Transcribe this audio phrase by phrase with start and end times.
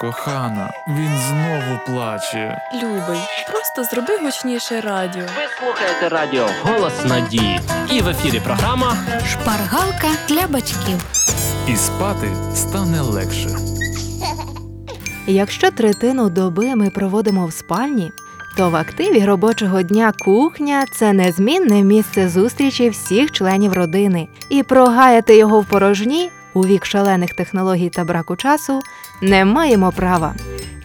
[0.00, 2.58] Кохана, він знову плаче.
[2.74, 5.22] Любий, просто зроби гучніше радіо.
[5.22, 7.60] Ви слухаєте радіо Голос Надії.
[7.90, 11.04] І в ефірі програма Шпаргалка для батьків.
[11.68, 13.48] І спати стане легше.
[15.26, 18.10] Якщо третину доби ми проводимо в спальні,
[18.56, 25.36] то в активі робочого дня кухня це незмінне місце зустрічі всіх членів родини, і прогаяти
[25.36, 28.80] його в порожні у вік шалених технологій та браку часу
[29.22, 30.34] не маємо права.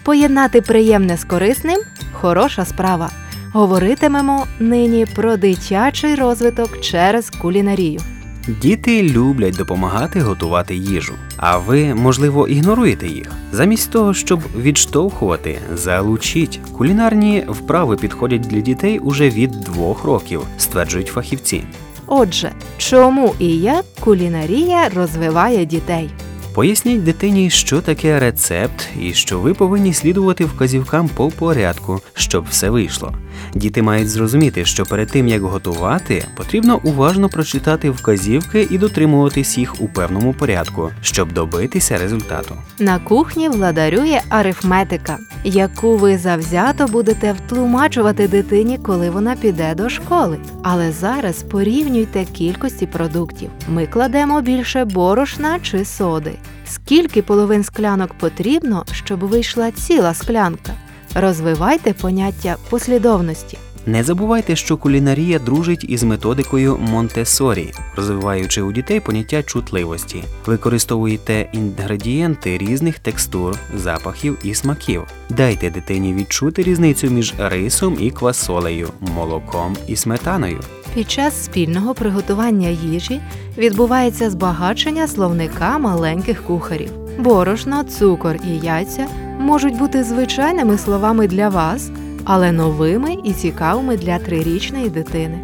[0.03, 3.09] Поєднати приємне з корисним хороша справа.
[3.53, 7.99] Говоритимемо нині про дитячий розвиток через кулінарію.
[8.47, 13.31] Діти люблять допомагати готувати їжу, а ви, можливо, ігноруєте їх.
[13.51, 16.59] Замість того, щоб відштовхувати, залучіть.
[16.77, 21.63] Кулінарні вправи підходять для дітей уже від двох років, стверджують фахівці.
[22.07, 26.09] Отже, чому і як кулінарія розвиває дітей?
[26.53, 32.69] Поясніть дитині, що таке рецепт і що ви повинні слідувати вказівкам по порядку, щоб все
[32.69, 33.13] вийшло.
[33.55, 39.81] Діти мають зрозуміти, що перед тим як готувати, потрібно уважно прочитати вказівки і дотримуватись їх
[39.81, 42.55] у певному порядку, щоб добитися результату.
[42.79, 50.37] На кухні владарює арифметика, яку ви завзято будете втлумачувати дитині, коли вона піде до школи.
[50.63, 53.49] Але зараз порівнюйте кількості продуктів.
[53.67, 56.31] Ми кладемо більше борошна чи соди.
[56.67, 60.73] Скільки половин склянок потрібно, щоб вийшла ціла склянка?
[61.15, 63.57] Розвивайте поняття послідовності.
[63.85, 70.23] Не забувайте, що кулінарія дружить із методикою Монтесорі, розвиваючи у дітей поняття чутливості.
[70.45, 75.03] Використовуйте інгредієнти різних текстур, запахів і смаків.
[75.29, 80.59] Дайте дитині відчути різницю між рисом і квасолею, молоком і сметаною.
[80.93, 83.21] Під час спільного приготування їжі
[83.57, 86.91] відбувається збагачення словника маленьких кухарів.
[87.19, 89.07] Борошно, цукор і яйця
[89.39, 91.91] можуть бути звичайними словами для вас,
[92.23, 95.39] але новими і цікавими для трирічної дитини.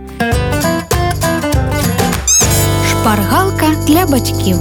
[2.90, 4.58] Шпаргалка для батьків.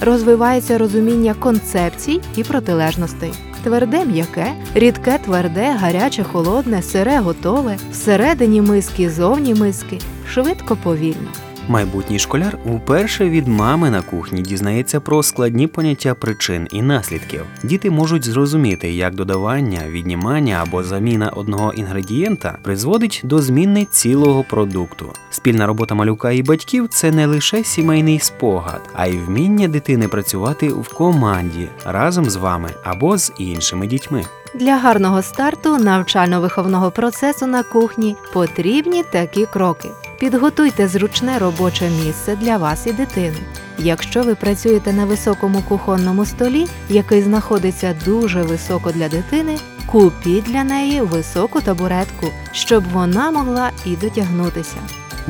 [0.00, 3.32] Розвивається розуміння концепцій і протилежностей.
[3.62, 11.28] Тверде м'яке, рідке тверде, гаряче холодне, сире готове, всередині миски, зовні миски, швидко повільно.
[11.68, 17.42] Майбутній школяр вперше від мами на кухні дізнається про складні поняття причин і наслідків.
[17.62, 25.12] Діти можуть зрозуміти, як додавання, віднімання або заміна одного інгредієнта призводить до зміни цілого продукту.
[25.30, 30.68] Спільна робота малюка і батьків це не лише сімейний спогад, а й вміння дитини працювати
[30.68, 34.24] в команді разом з вами або з іншими дітьми.
[34.54, 39.88] Для гарного старту навчально-виховного процесу на кухні потрібні такі кроки.
[40.18, 43.36] Підготуйте зручне робоче місце для вас і дитини.
[43.78, 50.64] Якщо ви працюєте на високому кухонному столі, який знаходиться дуже високо для дитини, купіть для
[50.64, 54.76] неї високу табуретку, щоб вона могла і дотягнутися.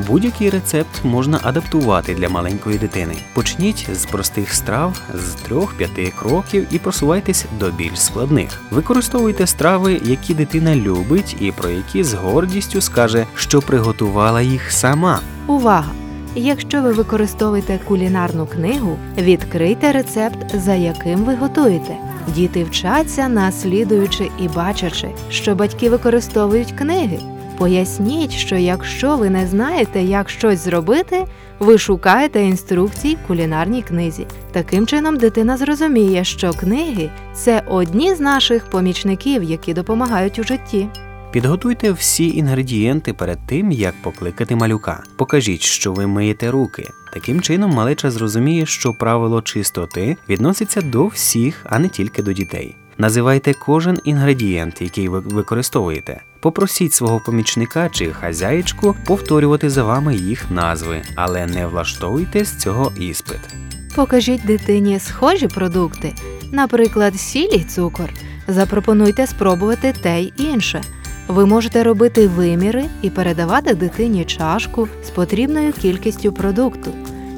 [0.07, 3.13] Будь-який рецепт можна адаптувати для маленької дитини.
[3.33, 8.61] Почніть з простих страв з 3-5 кроків і просувайтесь до більш складних.
[8.71, 15.19] Використовуйте страви, які дитина любить, і про які з гордістю скаже, що приготувала їх сама.
[15.47, 15.91] Увага!
[16.35, 21.97] Якщо ви використовуєте кулінарну книгу, відкрийте рецепт, за яким ви готуєте.
[22.35, 27.19] Діти вчаться, наслідуючи і бачачи, що батьки використовують книги.
[27.57, 31.25] Поясніть, що якщо ви не знаєте, як щось зробити,
[31.59, 34.27] ви шукаєте інструкції в кулінарній книзі.
[34.51, 40.87] Таким чином, дитина зрозуміє, що книги це одні з наших помічників, які допомагають у житті.
[41.37, 45.03] Підготуйте всі інгредієнти перед тим, як покликати малюка.
[45.15, 46.89] Покажіть, що ви миєте руки.
[47.13, 52.75] Таким чином, малеча зрозуміє, що правило чистоти відноситься до всіх, а не тільки до дітей.
[52.97, 56.21] Називайте кожен інгредієнт, який ви використовуєте.
[56.39, 62.91] Попросіть свого помічника чи хазяїчку повторювати за вами їх назви, але не влаштовуйте з цього
[62.99, 63.41] іспит.
[63.95, 66.13] Покажіть дитині схожі продукти,
[66.51, 68.09] наприклад, сіль і цукор.
[68.47, 70.81] Запропонуйте спробувати те й інше.
[71.27, 76.91] Ви можете робити виміри і передавати дитині чашку з потрібною кількістю продукту.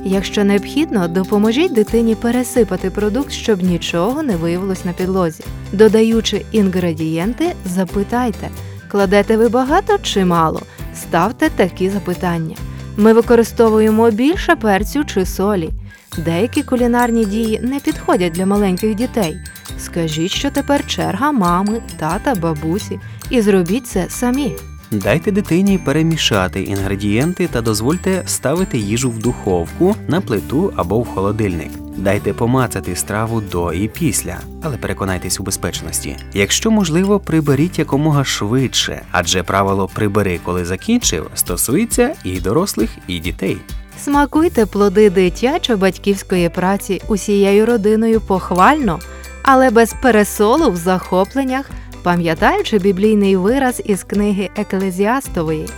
[0.05, 5.43] Якщо необхідно, допоможіть дитині пересипати продукт, щоб нічого не виявилось на підлозі.
[5.71, 8.49] Додаючи інгредієнти, запитайте,
[8.87, 10.61] кладете ви багато чи мало?
[10.95, 12.55] Ставте такі запитання.
[12.97, 15.69] Ми використовуємо більше перцю чи солі.
[16.17, 19.37] Деякі кулінарні дії не підходять для маленьких дітей.
[19.77, 24.55] Скажіть, що тепер черга мами, тата, бабусі, і зробіть це самі.
[24.91, 31.71] Дайте дитині перемішати інгредієнти та дозвольте ставити їжу в духовку, на плиту або в холодильник.
[31.97, 36.17] Дайте помацати страву до і після, але переконайтесь у безпечності.
[36.33, 43.57] Якщо можливо, приберіть якомога швидше, адже правило прибери, коли закінчив, стосується і дорослих, і дітей.
[44.03, 48.99] Смакуйте плоди дитячо-батьківської праці усією родиною похвально,
[49.43, 51.69] але без пересолу в захопленнях,
[52.03, 55.69] пам'ятаючи біблійний вираз із книги Еклезіастової.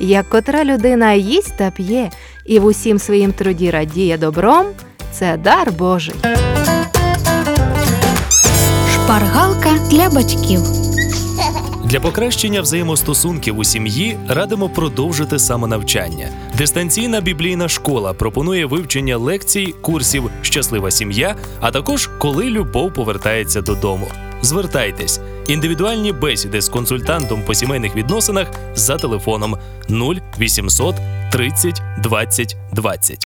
[0.00, 2.10] Як котра людина їсть та п'є
[2.44, 4.66] і в усім своїм труді радіє добром,
[5.12, 6.14] це дар Божий.
[8.94, 10.60] Шпаргалка для батьків.
[11.84, 16.28] Для покращення взаємостосунків у сім'ї радимо продовжити самонавчання.
[16.58, 24.06] Дистанційна біблійна школа пропонує вивчення лекцій, курсів Щаслива сім'я, а також коли любов повертається додому.
[24.42, 25.20] Звертайтесь.
[25.48, 29.56] Індивідуальні бесіди з консультантом по сімейних відносинах за телефоном
[29.90, 30.96] 0800
[31.32, 33.16] 30 20 20.